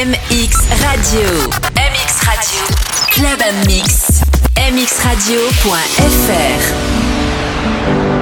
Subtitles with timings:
[0.00, 1.28] MX Radio.
[1.76, 2.64] MX Radio.
[3.12, 4.22] Club Mix.
[4.56, 5.40] mxradio.fr.
[7.90, 8.19] foreign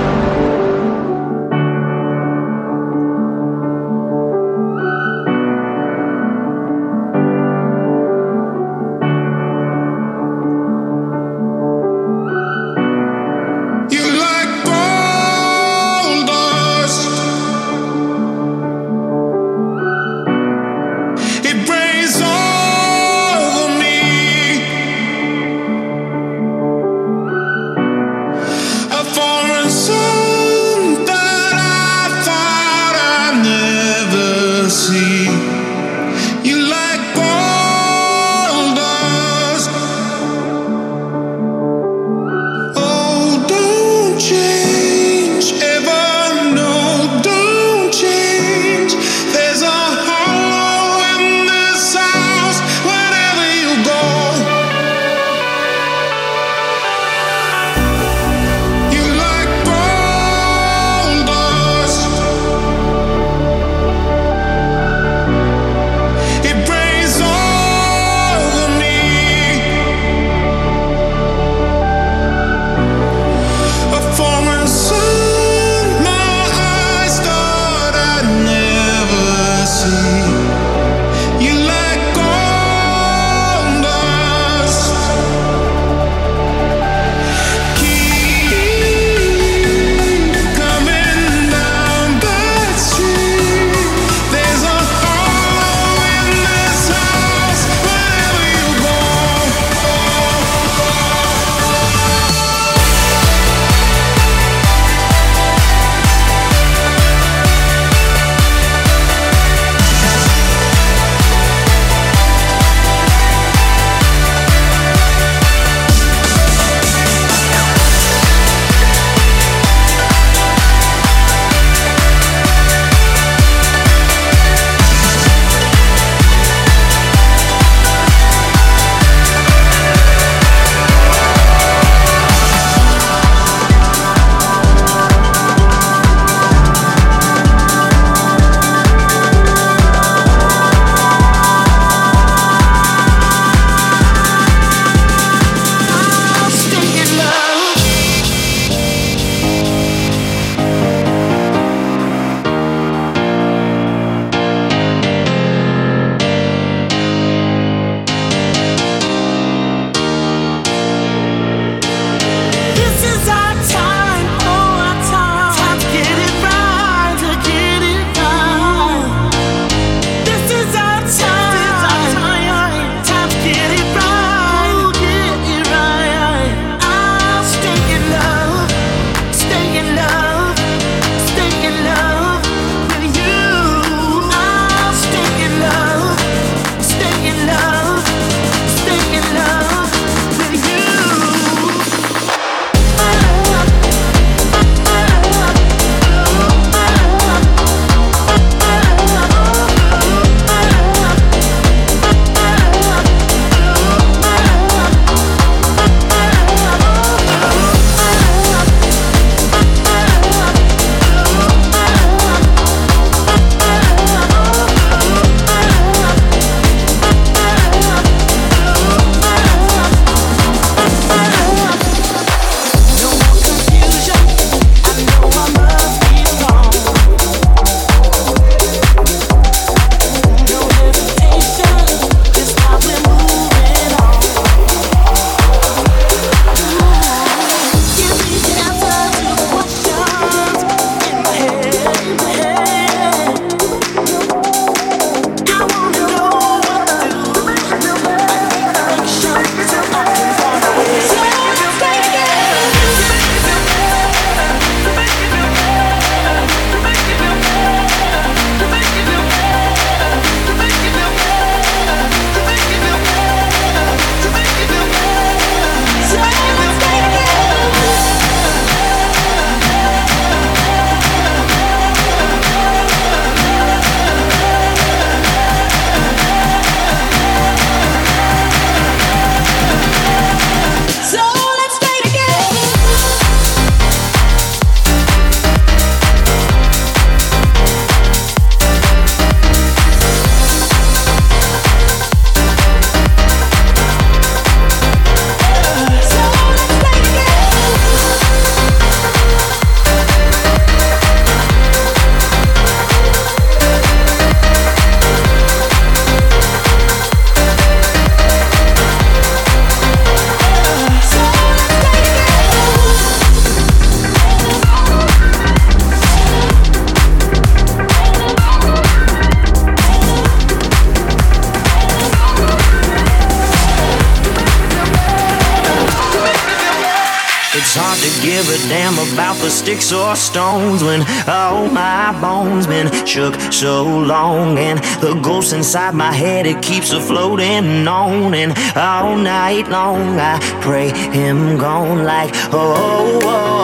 [333.06, 338.53] shook so long and the ghost inside my head it keeps a floating on and
[338.77, 343.59] all night long I pray him gone like oh oh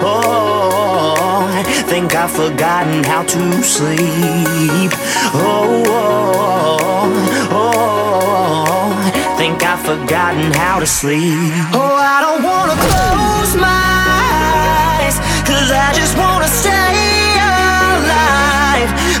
[0.00, 4.92] oh, oh think I've forgotten how to sleep
[5.34, 7.82] oh oh oh
[9.42, 11.52] think I've forgotten how to sleep.
[11.74, 13.82] Oh, I don't wanna close my
[15.00, 15.16] eyes,
[15.48, 17.21] cause I just wanna stay.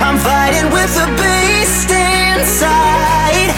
[0.02, 3.51] I'm fighting with the beast inside,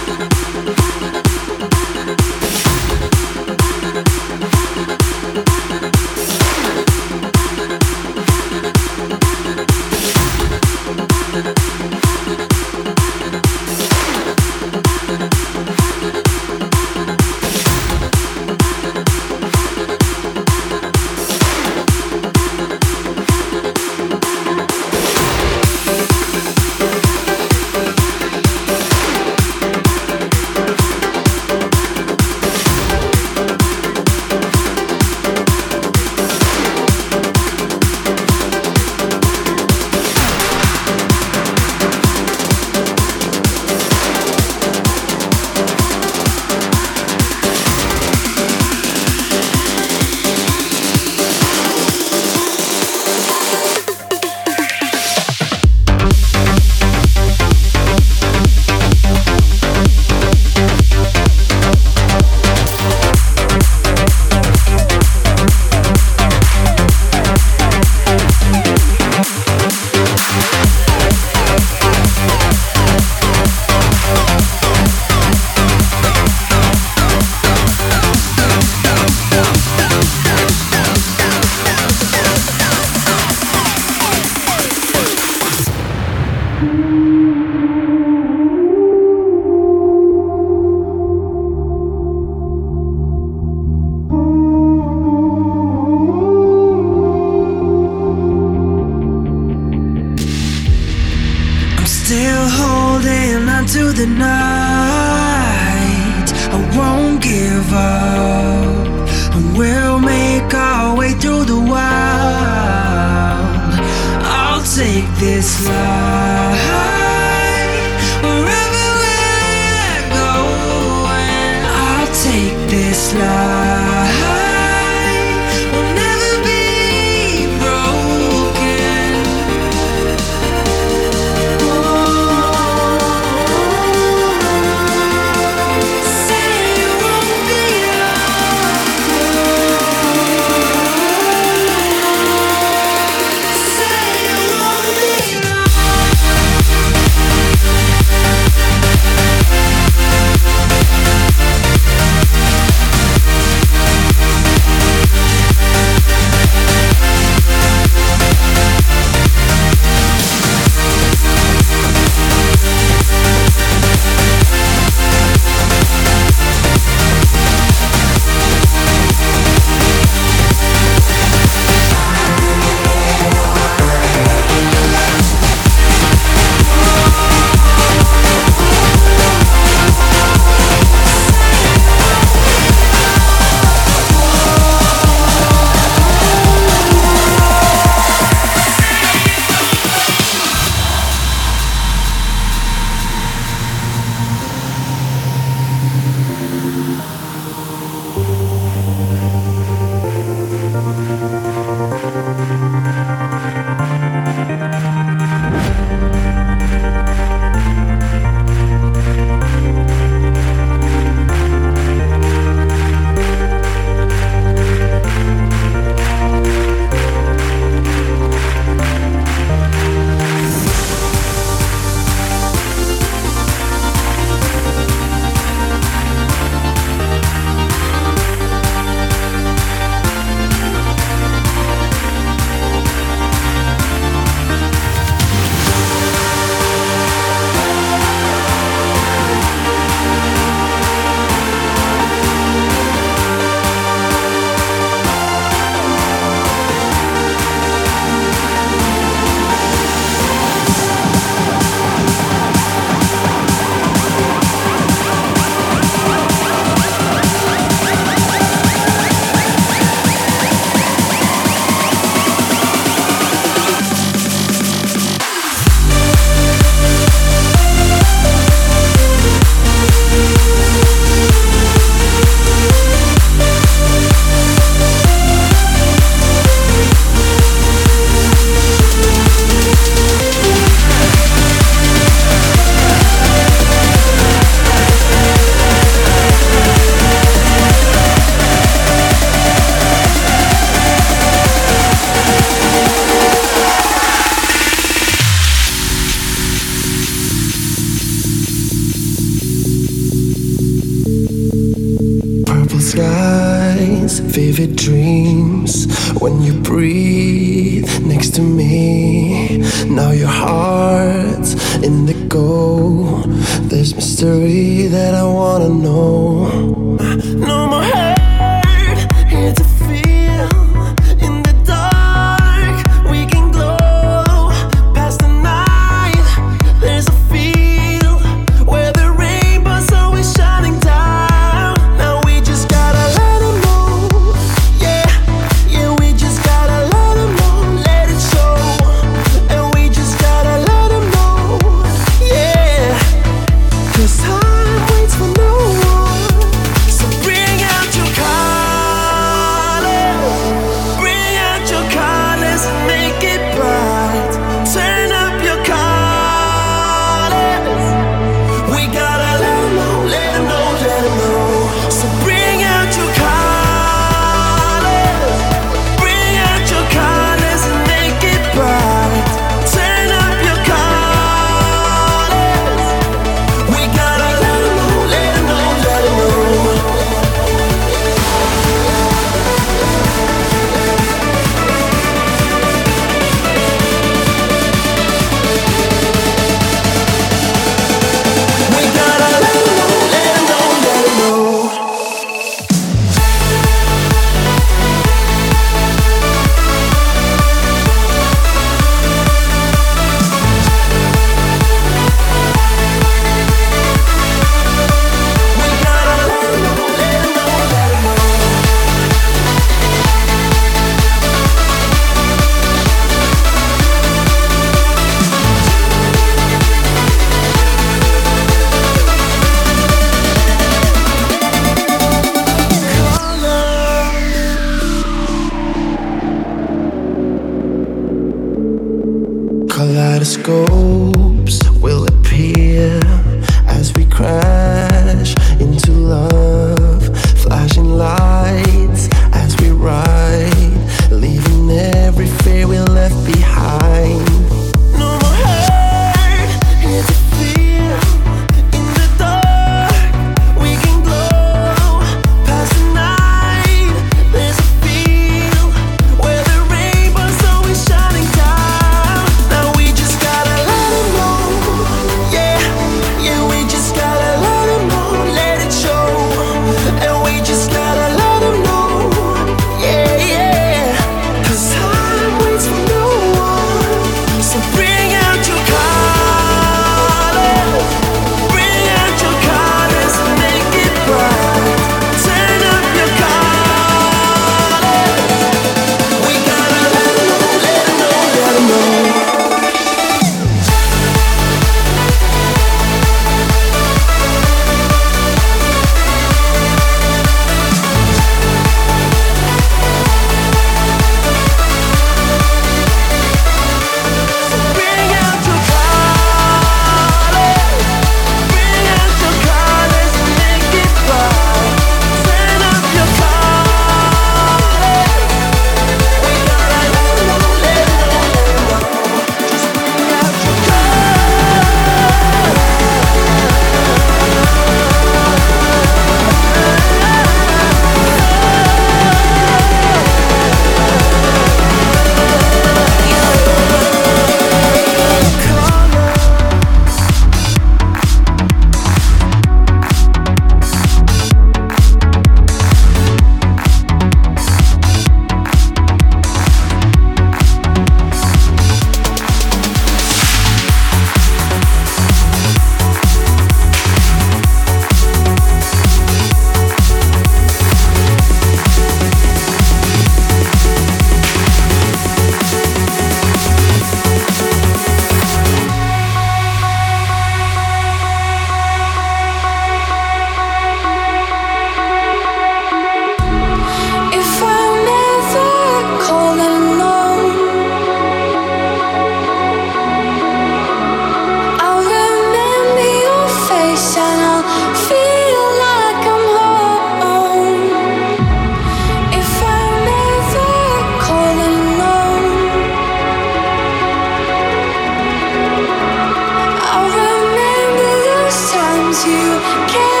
[599.03, 600.00] you can.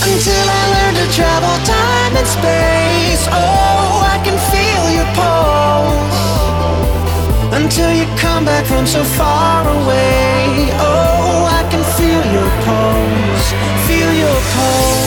[0.07, 3.25] Until I learn to travel time and space.
[3.31, 6.21] Oh, I can feel your pulse.
[7.53, 10.71] Until you come back from so far away.
[10.79, 13.47] Oh, I can feel your pulse.
[13.87, 15.00] Feel your pulse.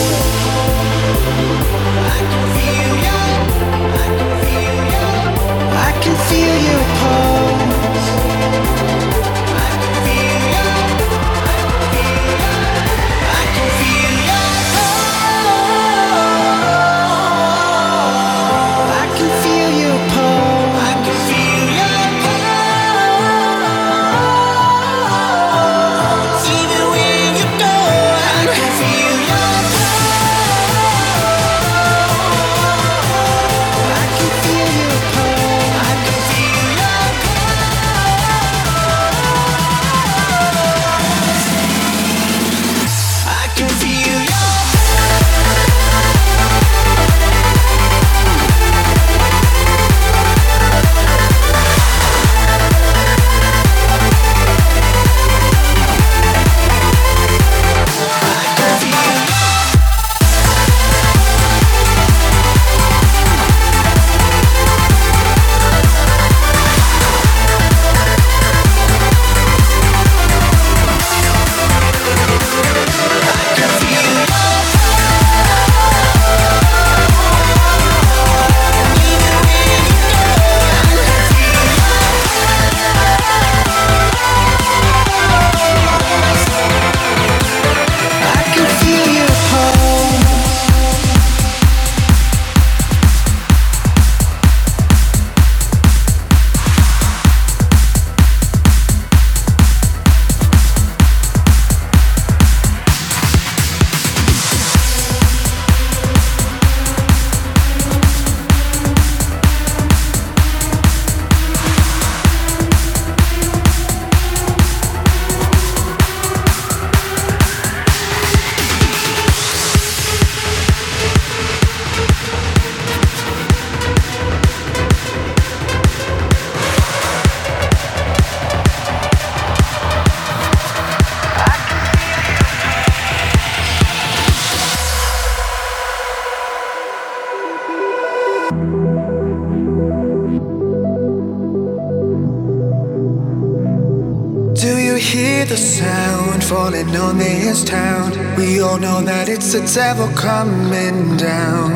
[149.74, 151.72] Devil coming down.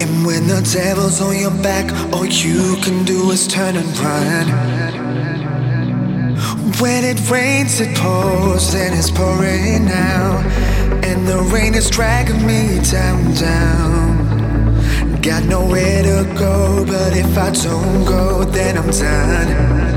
[0.00, 4.46] And when the devil's on your back, all you can do is turn and run.
[6.80, 10.42] When it rains, it pours, and it's pouring out.
[11.04, 15.20] And the rain is dragging me down, down.
[15.20, 19.95] Got nowhere to go, but if I don't go, then I'm done.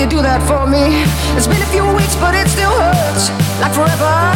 [0.00, 1.04] you do that for me.
[1.36, 3.28] It's been a few weeks, but it still hurts
[3.60, 4.32] like forever.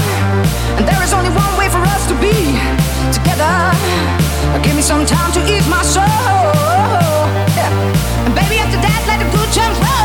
[0.76, 2.36] And there is only one way for us to be
[3.08, 3.72] together.
[4.60, 6.04] Give me some time to ease my soul.
[7.56, 7.72] Yeah.
[8.28, 10.03] And baby, after that, let the good times roll.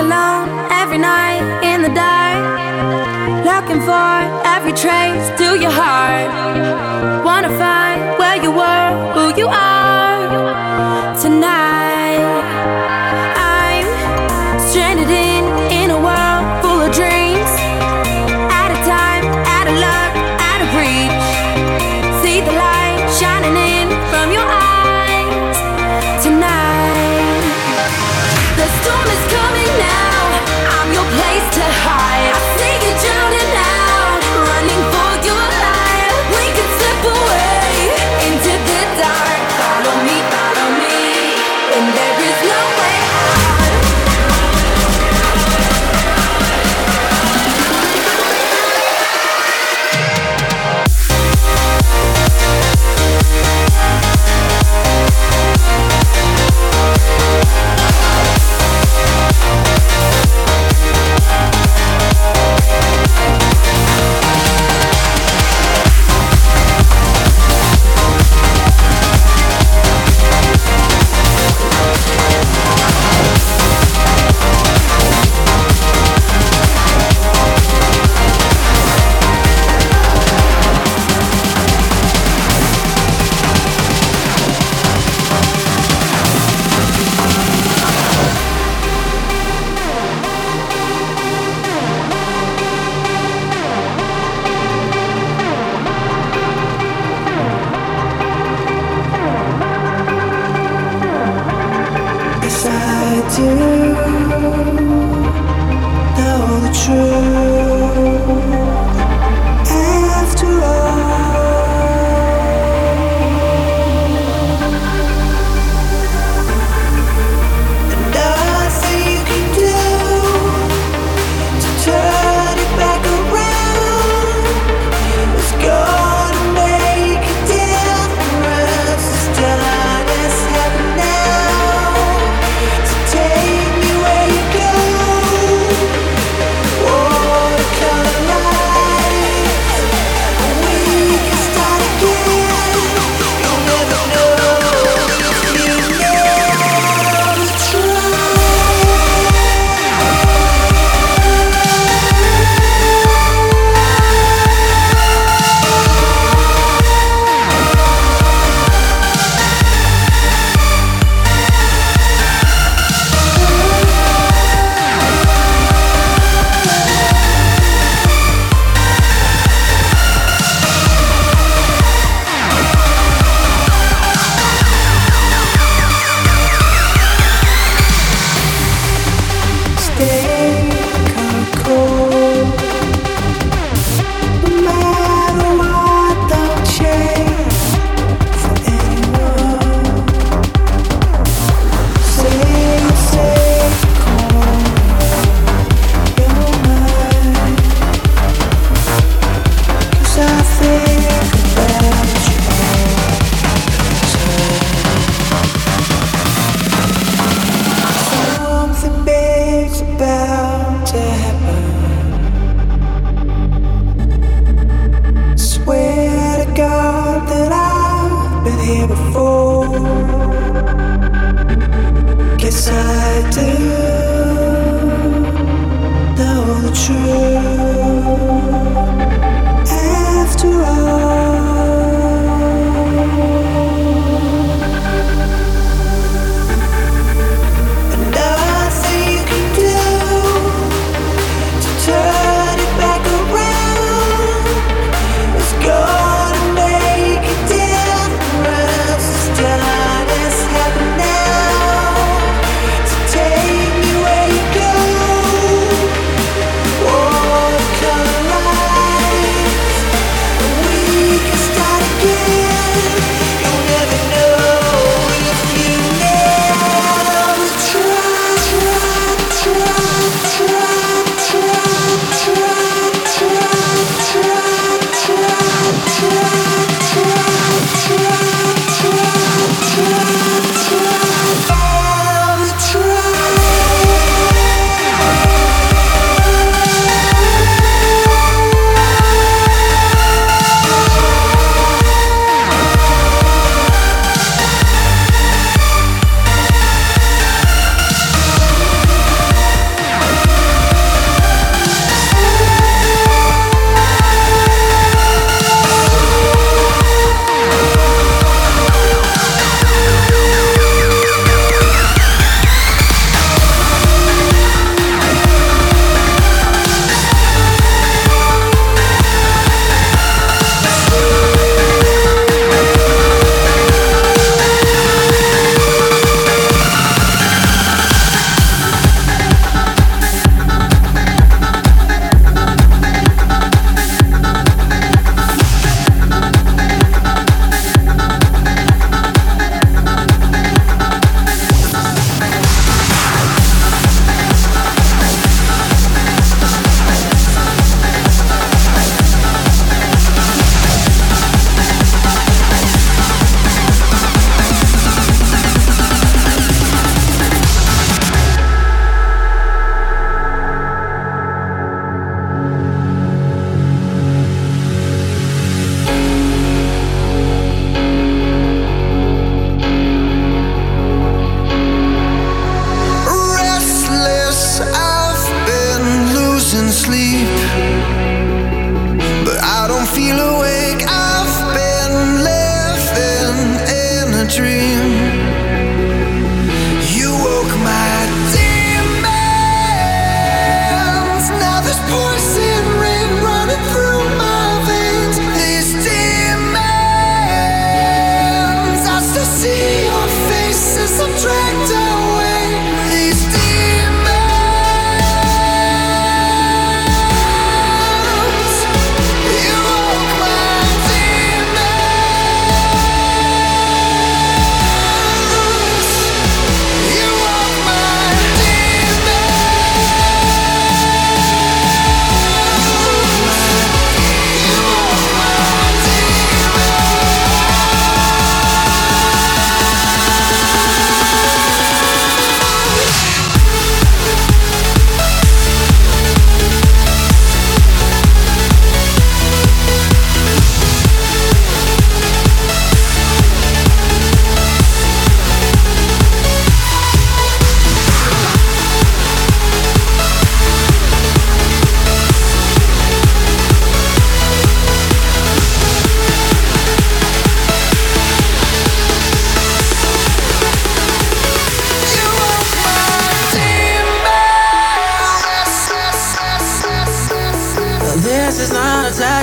[0.00, 2.40] alone every night in the dark.
[3.44, 4.12] Looking for
[4.54, 6.28] every trace to your heart.
[7.24, 9.79] Wanna find where you were, who you are.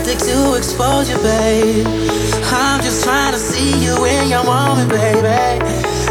[0.07, 1.85] Tactic to expose you, babe.
[2.45, 5.59] I'm just trying to see you in your moment, baby.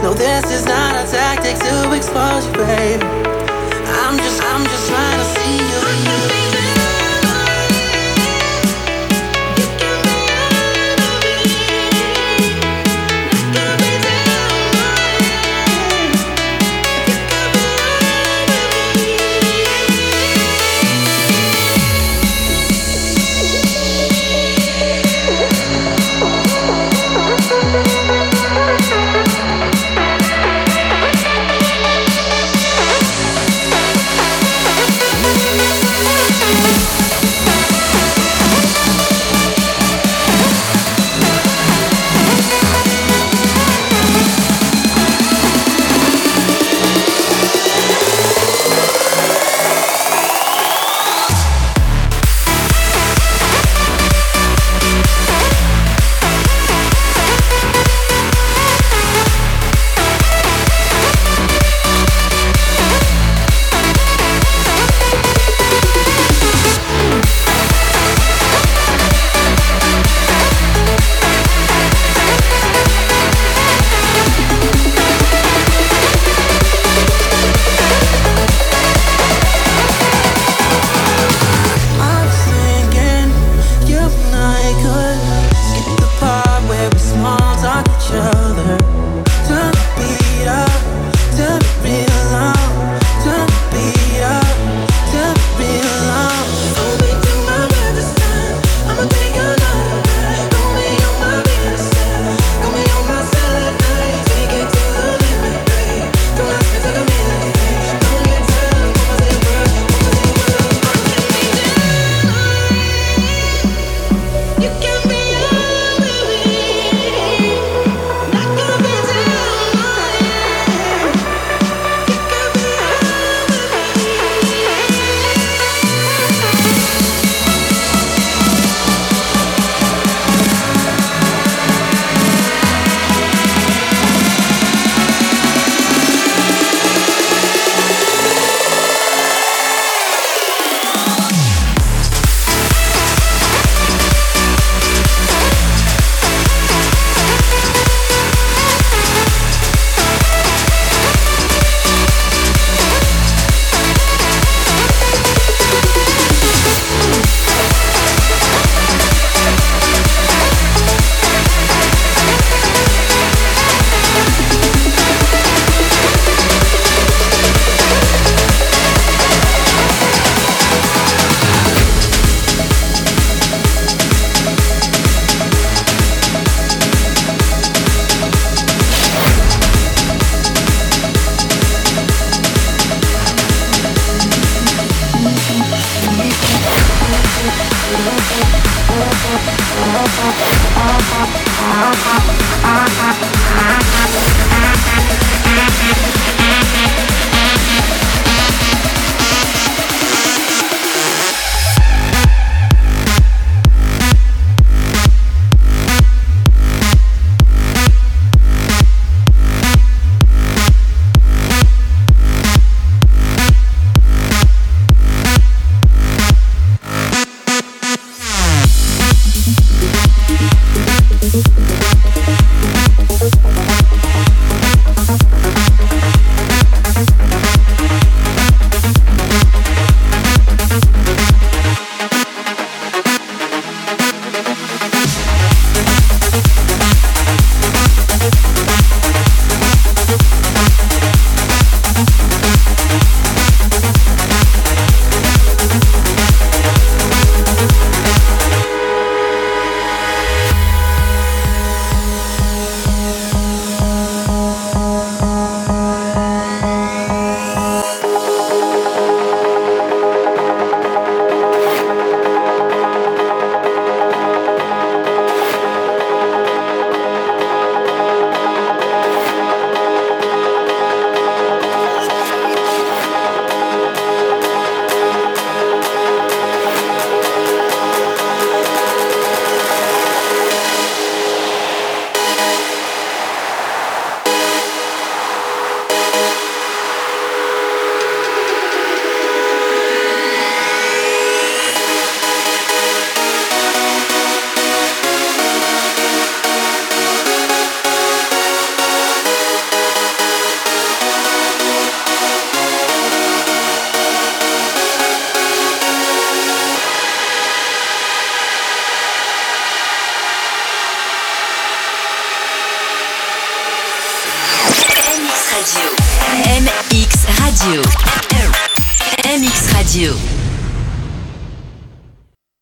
[0.02, 3.00] No, this is not a tactic to expose you, babe.
[3.02, 5.15] I'm just, I'm just trying